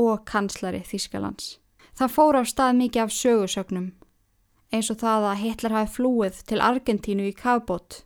[0.00, 1.58] og kanslari Þýskalands.
[1.98, 3.90] Það fór á stað mikið af sögursögnum,
[4.72, 8.00] eins og það að Hitler hafi flúið til Argentínu í Kavbót.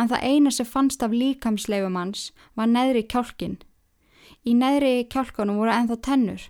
[0.00, 3.58] En það eina sem fannst af líkamsleifum hans var neðri kjálkin.
[4.48, 6.48] Í neðri kjálkanum voru enþá tennur,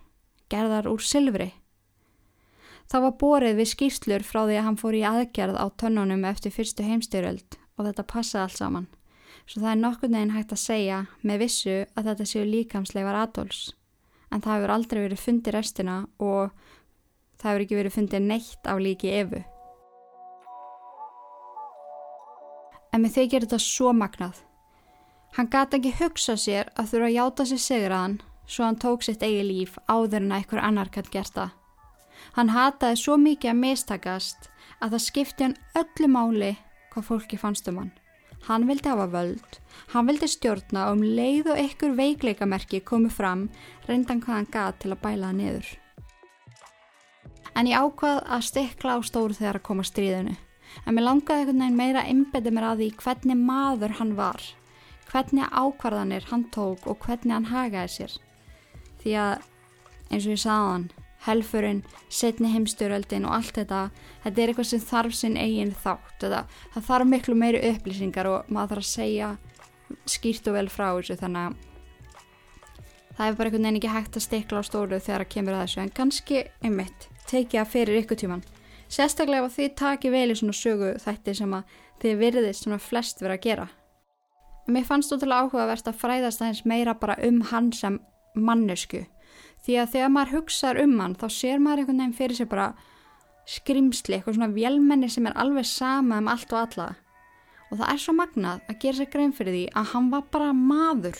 [0.51, 1.51] gerðar úr silfri.
[2.87, 6.55] Það var borið við skýrslur frá því að hann fór í aðgerð á tönnunum eftir
[6.55, 8.91] fyrstu heimstyröld og þetta passaði allt saman.
[9.45, 13.73] Svo það er nokkur neginn hægt að segja með vissu að þetta séu líkamsleifar Adolfs.
[14.35, 16.55] En það hefur aldrei verið fundið restina og
[17.39, 19.43] það hefur ekki verið fundið neitt af líki efu.
[22.95, 24.43] En með þau gerir þetta svo magnað.
[25.35, 29.23] Hann gata ekki hugsa sér að þurfa að játa sér sigraðan svo hann tók sitt
[29.25, 31.51] eigi líf áður en að einhver annar kann gert það.
[32.37, 34.49] Hann hataði svo mikið að mistakast
[34.81, 36.53] að það skipti hann öllu máli
[36.95, 37.93] hvað fólki fannst um hann.
[38.45, 39.61] Hann vildi hafa völd,
[39.95, 43.47] hann vildi stjórna og um leið og ykkur veikleikamerki komið fram
[43.89, 45.71] reyndan hvað hann gað til að bæla það niður.
[47.55, 50.35] En ég ákvað að stikla á stóru þegar að koma stríðinu.
[50.85, 54.47] En mér langaði einhvern veginn meira að innbeti mér að því hvernig maður hann var,
[55.13, 58.17] hvernig ákvarðanir hann tók og hvernig hann hagaði sér.
[59.01, 59.49] Því að
[60.11, 60.89] eins og ég sagði hann,
[61.25, 61.83] helfurinn,
[62.13, 63.83] setni heimstjóröldin og allt þetta,
[64.25, 66.43] þetta er eitthvað sem þarf sinn eigin þátt, þetta,
[66.75, 69.31] það þarf miklu meiri upplýsingar og maður þarf að segja
[70.09, 71.63] skýrt og vel frá þessu þannig að
[73.15, 75.65] það er bara einhvern veginn ekki hægt að stikla á stóru þegar það kemur að
[75.65, 78.45] þessu en kannski einmitt tekið að fyrir ykkur tíman
[78.95, 83.23] sérstaklega ef því takið vel í svona sögu þætti sem að þið virðist svona flest
[83.23, 83.67] verið að gera.
[84.69, 87.99] Mér fannst að áhugavert að fræðast aðeins meira bara um hann sem
[88.35, 89.05] mannesku
[89.65, 92.67] því að þegar maður hugsaður um hann þá sér maður einhvern veginn fyrir sig bara
[93.49, 96.89] skrimsli, eitthvað svona vélmenni sem er alveg sama um allt og alla.
[97.71, 100.53] Og það er svo magnað að gera sér grein fyrir því að hann var bara
[100.57, 101.19] maður.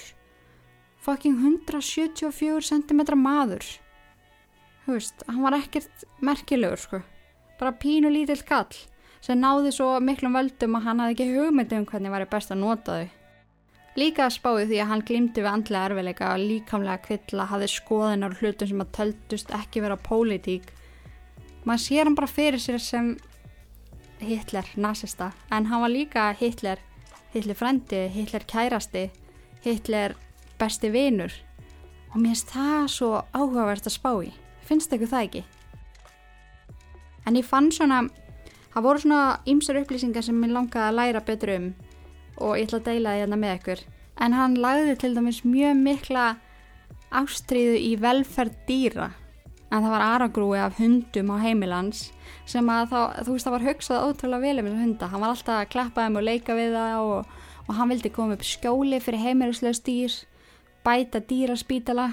[1.05, 3.67] Fucking 174 cm maður.
[4.85, 7.01] Þú veist, hann var ekkert merkilegur sko,
[7.61, 8.73] bara pínu lítill kall
[9.25, 12.61] sem náði svo miklum völdum að hann hafði ekki hugmyndi um hvernig var best að
[12.61, 13.24] nota þau
[13.95, 18.41] Líka spáði því að hann glimti við andlega erfileika og líkamlega kvilla hafði skoðinar og
[18.43, 20.67] hlutum sem að töldust ekki vera pólitík.
[21.65, 23.13] Man sér hann bara fyrir sér sem
[24.19, 26.83] Hitler, nazista, en hann var líka Hitler,
[27.35, 29.09] Hitler frendi, Hitler kærasti,
[29.63, 30.17] Hitler
[30.59, 31.33] besti vinur
[32.15, 34.31] og mér finnst það svo áhugavert að spá í.
[34.67, 35.45] Finnst ekki það ekki?
[37.27, 38.05] En ég fann svona,
[38.75, 41.75] það voru svona ýmsar upplýsingar sem ég langaði að læra betur um
[42.39, 43.85] og ég ætla að deila það hérna með ykkur.
[44.25, 46.25] En hann lagði til dæmis mjög mikla
[47.15, 49.09] ástriðu í velferð dýra.
[49.71, 52.11] En það var aragrúi af hundum á heimilans
[52.47, 55.09] sem að þá, þú veist, það var hugsað ótrúlega vel um þessu hunda.
[55.11, 57.33] Hann var alltaf að klappa þeim og leika við það og,
[57.65, 60.15] og hann vildi koma upp skjóli fyrir heimilislega stýr,
[60.87, 62.13] bæta dýraspítala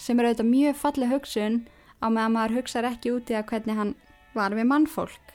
[0.00, 1.58] sem er auðvitað mjög fallið hugsun
[2.00, 3.94] á meðan maður hugsaður ekki út í að hvernig hann
[4.36, 5.34] var við mannfólk.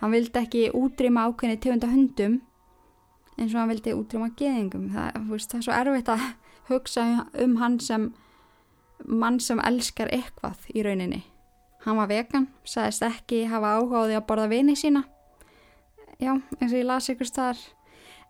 [0.00, 2.40] Hann vildi ekki útrýma ákveðni tegunda hundum
[3.36, 6.26] eins og hann vildi útrýma geðingum það, veist, það er svo erfitt að
[6.70, 7.06] hugsa
[7.44, 8.10] um hann sem
[9.04, 11.22] mann sem elskar eitthvað í rauninni.
[11.84, 15.04] Hann var vegan, sagðist ekki hafa áhugaði að borða vini sína.
[16.18, 17.60] Já, eins og ég las ykkur starf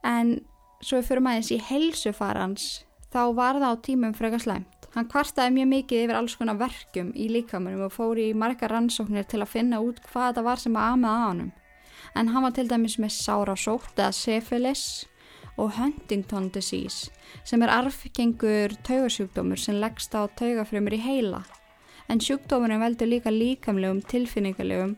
[0.04, 0.40] en
[0.84, 2.66] svo fyrir maður í helsufarans
[3.14, 4.88] þá var það á tímum frekar slæmt.
[4.96, 9.26] Hann kvartaði mjög mikið yfir alls konar verkum í líkamunum og fóri í marga rannsóknir
[9.28, 11.50] til að finna út hvað það var sem að amaði á honum.
[12.16, 14.86] En hann var til dæmis með sárasótt eða syfilis
[15.56, 17.10] og Huntington disease
[17.44, 21.42] sem er arfgengur taugasjúkdómur sem leggst á taugafrömmur í heila.
[22.08, 24.96] En sjúkdómurinn veldur líka líkamlegum, tilfinningarlegum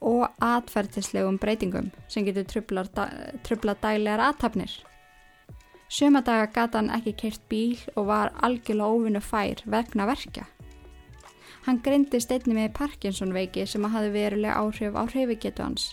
[0.00, 4.72] og atferðislegum breytingum sem getur trubla dælegar aðtapnir.
[5.88, 10.44] Sumadaga gata hann ekki keirt bíl og var algjörlega óvinnu fær vegna verkja.
[11.66, 15.90] Hann grindist einni með Parkinson veiki sem hafði verulega áhrif á hrifigetu hans.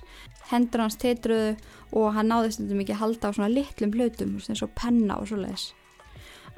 [0.52, 1.56] Hendur hans teitruðu
[1.98, 5.42] og hann náðist þetta mikið halda á svona litlum hlutum eins og penna og svo
[5.42, 5.72] leiðis.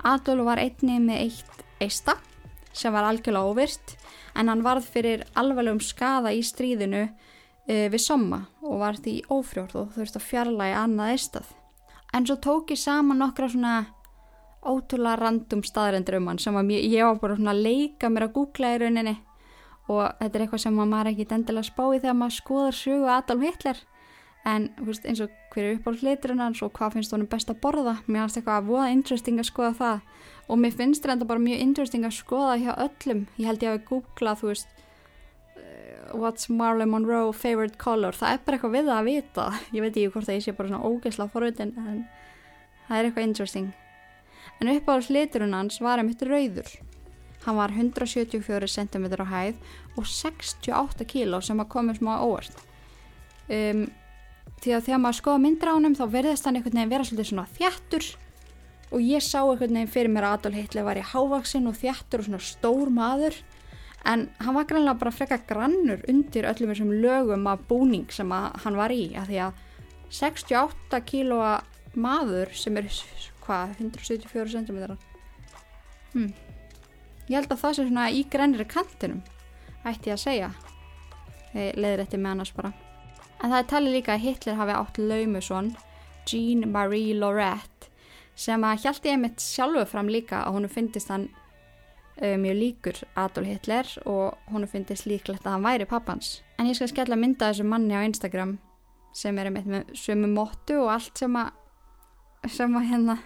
[0.06, 2.18] Adolf var einni með eitt eista
[2.78, 3.96] sem var algjörlega óvirt
[4.38, 9.80] en hann varð fyrir alvarlegum skada í stríðinu uh, við somma og var því ófrjórð
[9.82, 11.56] og þurfti að fjarlægi annað eistað
[12.14, 13.76] en svo tók ég saman nokkra svona
[14.68, 18.34] ótrúlega randum staðrendur um hann sem mjög, ég var bara svona að leika mér að
[18.38, 19.16] googla í rauninni.
[19.88, 23.84] Og þetta er eitthvað sem maður ekki endilega spái þegar maður skoðar sögu Adolf Hitler.
[24.48, 27.98] En veist, eins og hverju uppáld liturinn hans og hvað finnst honum best að borða?
[28.08, 30.04] Mér finnst eitthvað að voða interesting að skoða það.
[30.48, 33.80] Og mér finnst þetta bara mjög interesting að skoða hjá öllum, ég held ég að
[33.80, 34.78] við googlað þú veist
[36.14, 38.16] what's Marlon Monroe favorite color?
[38.16, 39.50] Það er bara eitthvað við að vita.
[39.76, 42.00] Ég veit ekki hvort það ég sé bara svona ógeðsla forveitin en
[42.88, 43.74] það er eitthvað interesting
[44.62, 46.70] en uppáhalds liturinn hans var einmitt rauður.
[47.46, 49.60] Hann var 174 cm á hæð
[49.96, 52.64] og 68 kg sem að komið smá óvart.
[53.48, 53.86] Um,
[54.60, 57.30] því að þegar maður skoða myndir á hann þá verðist hann einhvern veginn vera svolítið
[57.30, 58.08] svona þjættur
[58.88, 62.24] og ég sá einhvern veginn fyrir mér að Adolf Hitler var í hávaksinn og þjættur
[62.24, 63.40] og svona stór maður.
[64.08, 68.80] En hann var grannlega bara frekka grannur undir öllum þessum lögum af búning sem hann
[68.80, 69.64] var í að því að
[70.20, 71.58] 68 kílóa
[72.00, 72.88] maður sem er
[73.48, 74.80] hvað, 174 cm
[76.14, 76.32] hmm.
[77.28, 79.24] ég held að það sé svona í grannir kantinum
[79.88, 80.52] ætti ég að segja
[81.56, 82.74] leðir þetta með annars bara
[83.42, 85.74] en það er talið líka að Hitler hafi átt laumusson
[86.28, 87.92] Jean Marie Laurette
[88.38, 91.30] sem að held ég mitt sjálfu fram líka að húnu fyndist hann
[92.22, 96.42] uh, mjög líkur Adolf Hitler og hún finnst líklegt að hann væri pappans.
[96.58, 98.58] En ég skal skella mynda þessu manni á Instagram
[99.18, 101.50] sem er með sömu móttu og allt sem að,
[102.54, 103.18] sem að hérna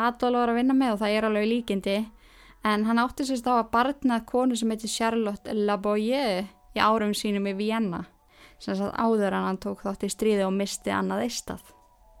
[0.00, 1.96] Adolf var að vinna með og það er alveg líkindi
[2.68, 7.50] en hann átti sérst á að barnað konu sem heitir Charlotte Laboyer í árum sínum
[7.50, 8.04] í Vienna
[8.62, 11.62] sem sagt áður en hann tók þátt í stríði og misti annað eistað.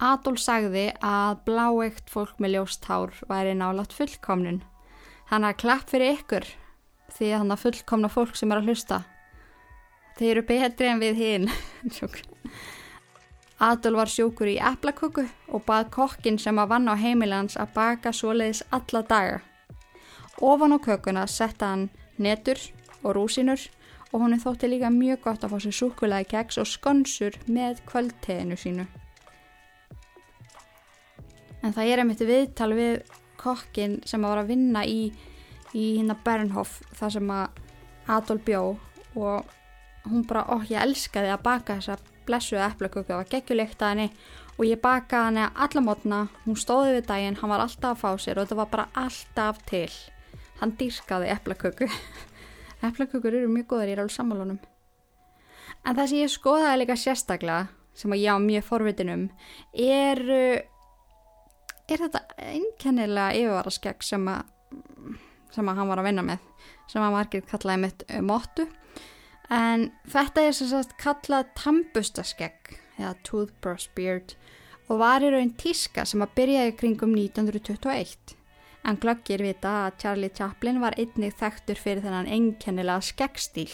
[0.02, 4.64] Adolf sagði að bláegt fólk með ljóst hár væri nálat fullkomnun
[5.32, 6.44] Þannig að klapp fyrir ykkur
[7.16, 8.98] því að þannig að fullkomna fólk sem er að hlusta.
[10.18, 11.46] Þeir eru betri en við hinn.
[13.62, 15.22] Adol var sjúkur í eplaköku
[15.54, 19.36] og bað kokkin sem að vann á heimilans að baka svoleiðis alla daga.
[20.42, 21.84] Ofan á kökuna setta hann
[22.18, 22.58] netur
[23.04, 23.68] og rúsinur
[24.12, 28.58] og er þótti líka mjög gott að fá sér súkulæði keks og skonsur með kvöldteginu
[28.58, 28.86] sínu.
[31.62, 32.96] En það er einmitt viðtal við
[33.38, 35.12] kokkin sem var að vinna í,
[35.72, 37.60] í hérna Bernhof þar sem að
[38.10, 38.62] Adolf bjó
[39.14, 39.54] og
[40.08, 44.08] hún bara, okk ég elskaði að baka þessa blessuða eplaköku, það var geggjulegt að henni.
[44.58, 48.24] Og ég bakaði henni alla mótna, hún stóði við daginn, hann var alltaf að fá
[48.24, 49.88] sér og þetta var bara alltaf til.
[50.60, 51.88] Hann dýrskaði eplaköku.
[52.88, 54.60] Eplakökur eru mjög góðar, er alveg sammálunum
[55.82, 57.66] en það sem ég skoðaði líka sérstaklega
[57.98, 59.26] sem ég á mjög forvitinum
[59.72, 60.22] er
[61.92, 64.28] er þetta einkennilega yfirvaraskegg sem
[65.52, 66.46] sem að hann var að vinna með
[66.88, 68.68] sem að margir kallaði mitt uh, móttu
[69.52, 74.36] en þetta er sem sagt kallað tambustaskegg eða toothbrush beard
[74.88, 78.36] og var í raun tíska sem að byrjaði kringum 1921
[78.88, 83.70] en glöggir vita að Charlie Chaplin var einnig þekktur fyrir þennan einkennilega skeggstíl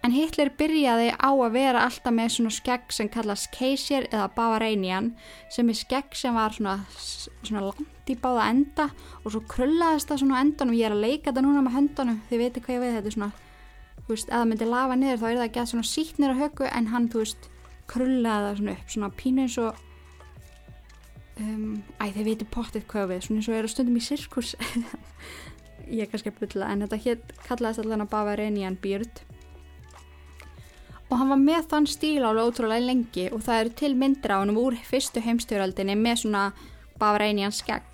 [0.00, 5.10] En Hitler byrjaði á að vera alltaf með svona skegg sem kallast Kaiser eða Bavarian
[5.52, 6.78] sem er skegg sem var svona,
[7.44, 8.88] svona langt í báða enda
[9.20, 12.22] og svo krullaðist það svona endan og ég er að leika þetta núna með höndunum
[12.30, 13.30] þið veitir hvað ég veið þetta er svona
[14.00, 16.40] þú veist, það myndi lafa niður þá er það ekki að svona sítt niður á
[16.40, 17.48] höku en hann, þú veist,
[17.90, 19.84] krullaði það svona upp svona pínu eins og
[21.40, 24.54] um, æ, þið veitir pottið hvað við svona eins og er að stundum í sirkus.
[25.90, 29.22] Ég er kannski að bylla en þetta hér kallaðist allavega Bavarian beard
[31.10, 34.38] og hann var með þann stíl álega ótrúlega lengi og það eru til myndir á
[34.38, 36.42] hann úr fyrstu heimstjóraldinni með svona
[37.00, 37.86] bafrænian skegg.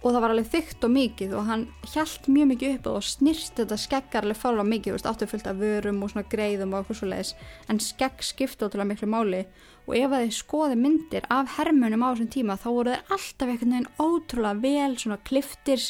[0.00, 3.58] Og það var alveg þygt og mikið og hann hjælt mjög mikið upp og snirst
[3.58, 7.00] þetta skeggar alveg fála mikið, veist, áttu fullt af vörum og svona greiðum og eitthvað
[7.00, 7.34] svo leiðis
[7.68, 9.42] en skegg skipta ótrúlega miklu máli
[9.90, 13.50] og ef að þið skoði myndir af hermunum á þessum tíma þá voru þeir alltaf
[13.50, 15.86] einhvern veginn ótrúlega vel svona kliftir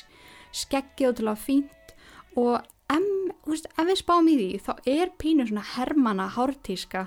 [0.64, 1.94] skeggi ótrúlega fínt
[2.40, 2.66] og
[3.46, 7.06] veist, ef við spáum í því þá er pínu svona hermana hártíska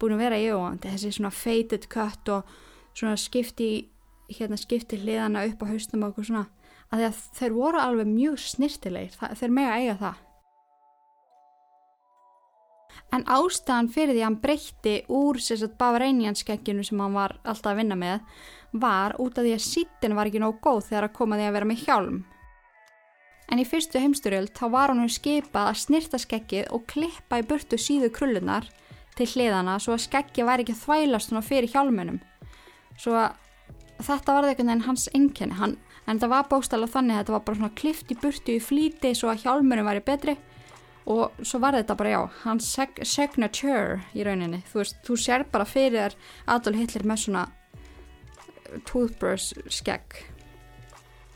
[0.00, 2.54] búin að vera í óvandi þessi svona faded cut og
[2.96, 3.70] svona skipti
[4.30, 6.46] hérna skipti hliðana upp á haustum og svona.
[6.90, 10.26] Að, að þeir voru alveg mjög snirtilegir þeir mega eiga það.
[13.14, 15.38] En ástæðan fyrir því að hann breytti úr
[15.78, 18.20] bavarænianskekkinu sem hann var alltaf að vinna með
[18.72, 21.56] var út af því að sítin var ekki nóg góð þegar að koma því að
[21.56, 22.20] vera með hjálm
[23.50, 27.78] En í fyrstu heimsturjöld þá var hann skipað að snirta skekkið og klippa í burtu
[27.80, 28.68] síðu krullunar
[29.18, 32.20] til hliðana svo að skekki væri ekki þvælast fyrir hjálmunum.
[32.96, 33.34] Svo að
[34.06, 35.76] þetta var einhvern veginn hans enginni, hann,
[36.06, 39.12] en það var bóstala þannig að þetta var bara svona klift í burtu í flíti
[39.18, 40.36] svo að hjálmunum væri betri
[41.10, 42.70] og svo var þetta bara já, hans
[43.02, 44.62] signature í rauninni.
[44.70, 46.14] Þú veist, þú sér bara fyrir
[46.46, 47.46] Adolf Hitler með svona
[48.86, 50.29] toothbrush skekk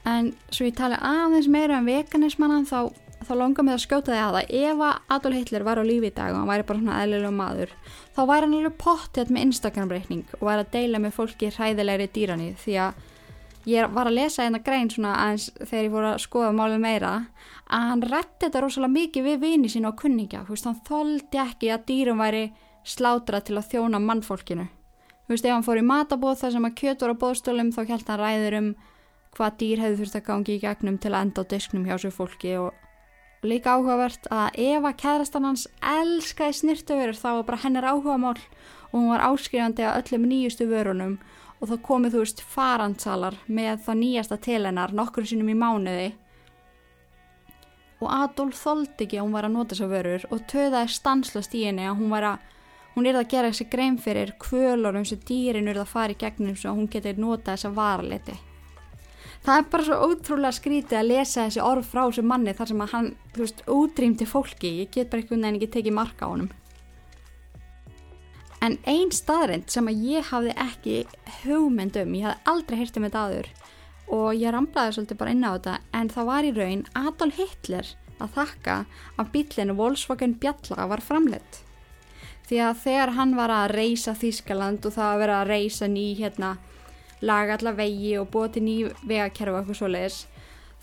[0.09, 2.93] en svo ég tali aðeins meira um veganismannan þá,
[3.25, 6.11] þá longar mig að skjóta því að það ef að Adolf Hitler var á lífi
[6.11, 7.75] í dag og hann væri bara svona eðlilega maður
[8.15, 12.53] þá væri hann alveg pottið með Instagram-reikning og væri að deila með fólki hræðilegri dýrani
[12.61, 13.03] því að
[13.65, 17.13] ég var að lesa eina grein svona aðeins þegar ég fór að skoða málið meira
[17.65, 21.41] að hann rætti þetta rosalega mikið við vini sín og kunningja, þú veist, hann þóldi
[21.41, 22.45] ekki að dýrum væri
[22.85, 24.67] slátra til að þjóna mannfólkinu.
[25.25, 28.11] Þú veist, ef hann fór í matabóð þar sem að kjötur á bóðstólum þá held
[28.11, 28.69] hann ræður um
[29.35, 32.15] hvað dýr hefði þurft að gangi í gegnum til að enda á disknum hjá sér
[32.15, 32.73] fólki og
[33.45, 38.39] líka áhugavert að ef að kæðrastan hans elskaði snirtuverur þá var bara hennar áhuga mál
[38.39, 41.19] og hún var áskrifandi að öllum nýjustu vörunum
[41.61, 46.09] og þá komið þú veist farandsalar með það nýjasta til hennar nokkur sinum í mánuði.
[48.03, 51.63] Og Adolf þóldi ekki að hún var að nota þessa vörur og töðaði stanslast í
[51.69, 52.51] henni að hún var að
[52.97, 56.57] hún er að gera þessi grein fyrir kvölurum sem dýrin er að fara í gegnum
[56.57, 58.37] svo að hún geti nota þessa varaliti
[59.45, 62.85] það er bara svo ótrúlega skrítið að lesa þessi orð frá þessu manni þar sem
[62.85, 64.71] að hann, þú veist, útrýmti fólki.
[64.83, 66.53] Ég get bara einhvern veginn ekki tekið marka á honum.
[68.65, 70.95] En einn staðrind sem að ég hafði ekki
[71.43, 73.51] hugmynd um, ég hafði aldrei heyrt um þetta aður
[74.15, 77.91] og ég ramlaði svolítið bara inn á þetta en það var í raun Adolf Hitler
[78.25, 78.77] að þakka
[79.21, 81.61] að bílinu Volkswagen Bjalla var framleitt.
[82.49, 86.07] Því að þegar hann var að reysa Þískaland og það að vera að reysa ný
[86.17, 86.57] hérna
[87.21, 90.23] laga alla vegi og búa til ný vegakerfa eitthvað svo leiðis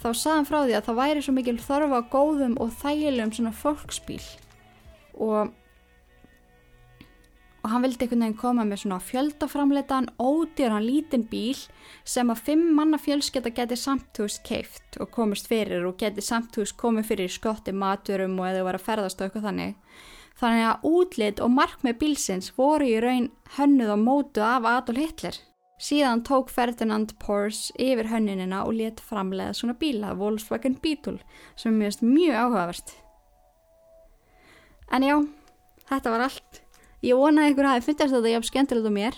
[0.01, 4.21] þá saðan frá því að það væri svo mikil þörfa góðum og þægilegum svona fólksbíl.
[5.21, 5.57] Og
[7.61, 11.59] og hann vildi einhvern veginn koma með svona fjöldaframleitan ódýran lítinn bíl
[12.01, 17.11] sem að fimm manna fjölsketta geti samtúst keift og komist fyrir og geti samtúst komið
[17.11, 19.77] fyrir skotti maturum og eða vera að ferðast og eitthvað þannig.
[20.41, 23.29] Þannig að útlit og markmið bílsins voru í raun
[23.59, 25.37] hönnuð og mótu af Adolf Hitler
[25.81, 31.17] Síðan tók Ferdinand Porsche yfir hönnunina og let framlega svona bíla, Volkswagen Beetle,
[31.57, 32.93] sem er mjög, mjög áhugavert.
[34.93, 35.15] En já,
[35.89, 36.61] þetta var allt.
[37.01, 39.17] Ég vonaði ykkur að það finnast þetta jafn skemmtilegt á mér.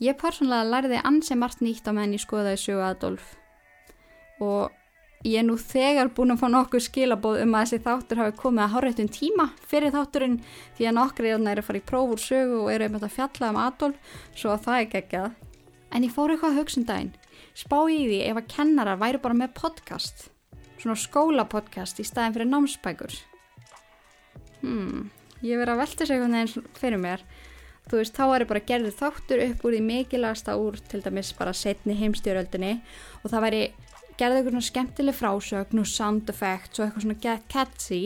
[0.00, 3.34] Ég persónulega lærði ansi margt nýtt á meðan ég skoðaði sögu Adolf.
[4.40, 4.70] Og
[5.28, 8.64] ég er nú þegar búin að fá nokkuð skilabóð um að þessi þáttur hafi komið
[8.64, 10.40] að háréttum tíma fyrir þátturinn
[10.78, 13.62] því að nokkri er að fara í prófur sögu og eru um þetta fjallað um
[13.66, 15.49] Adolf, svo að það er geggjað.
[15.90, 17.10] En ég fór eitthvað að hugsa um.
[17.58, 20.28] Spá ég því ef að kennarar væri bara með podcast.
[20.80, 23.16] Svona skólapodcast í staðin fyrir námsbækur.
[24.62, 25.10] Hmm,
[25.42, 27.24] ég verið að velta sig eitthvað eins fyrir mér.
[27.90, 31.32] Þú veist, þá er ég bara gerðið þáttur upp úr því mikilagasta úr til dæmis
[31.34, 32.76] bara setni heimstjóröldinni
[33.24, 33.62] og það væri
[34.20, 38.02] gerðið eitthvað svona skemmtileg frásögn og sound effects og eitthvað svona get catchy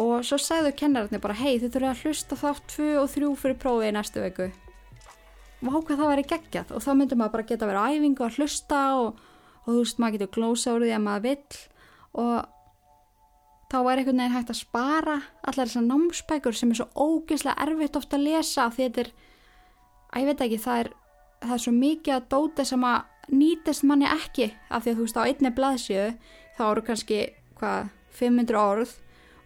[0.00, 3.58] og svo segðu kennararnir bara hei þið þurfum að hlusta þátt 2 og 3 fyrir
[3.60, 4.48] prófið í næstu veiku
[5.62, 6.72] váka það væri geggjað.
[6.74, 9.20] Og þá myndur maður bara geta verið á æfingu að hlusta og,
[9.62, 11.60] og þú veist maður getur glósa úr því að maður vill.
[12.22, 12.34] Og
[13.72, 15.14] þá er einhvern veginn hægt að spara
[15.48, 19.12] allar þessar námsbækur sem er svo ógeðslega erfitt ofta að lesa því þetta er,
[20.12, 20.90] að ég veit ekki, það er,
[21.46, 25.06] það er svo mikið að dóta sem að nýtist manni ekki af því að þú
[25.06, 26.06] veist á einni blaðsjöu
[26.58, 27.20] þá eru kannski
[27.60, 28.94] hvað 500 orð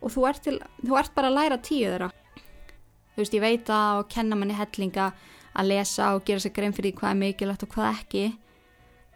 [0.00, 2.10] og þú ert, til, þú ert bara að læra tíu þeirra.
[3.14, 5.10] Þú veist ég veit að og kenna manni hellinga
[5.56, 8.24] að lesa og gera sér grein fyrir hvað er mikilvægt og hvað ekki.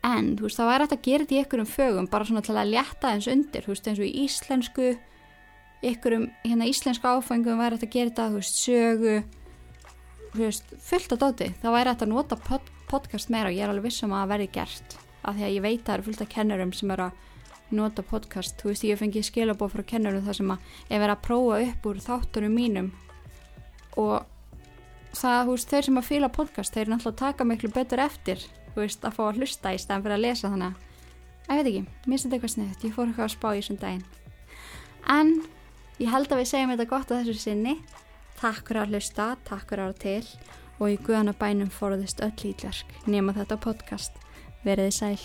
[0.06, 2.56] En þú veist það væri hægt að gera þetta í ykkurum fögum bara svona til
[2.56, 4.88] að létta eins undir þú veist eins og í íslensku
[5.90, 9.16] ykkurum hérna íslensku áfengum væri hægt að gera þetta þú veist sögu
[10.32, 11.50] þú veist fullt af dóti.
[11.60, 14.32] Það væri hægt að nota pod podcast meira og ég er alveg vissum að það
[14.32, 17.06] verði gert af því að ég veit að það eru fullt af kennurum sem eru
[17.06, 17.28] að
[17.70, 21.24] nota podcast, þú veist ég fengi skilabóð frá kennurum þar sem að ég verði að
[21.26, 22.88] prófa upp úr þáttunum mínum
[24.00, 24.16] og
[25.16, 28.44] það, þú veist, þeir sem að fíla podcast, þeir náttúrulega taka miklu betur eftir,
[28.74, 30.76] þú veist, að fá að hlusta í stæðan fyrir að lesa þannig að,
[31.50, 34.06] ég veit ekki, minnst þetta eitthvað sniðt, ég fór eitthvað að spá í þessum daginn.
[35.10, 35.34] En
[36.00, 37.76] ég held að við segjum þetta gott á þessu sinni,
[38.40, 40.24] takk fyrir að hlusta, takk fyrir að ára til
[40.80, 44.16] og í guðan og bænum fóruðist öll ítverk nema þetta podcast.
[44.64, 45.20] Verðið sæl.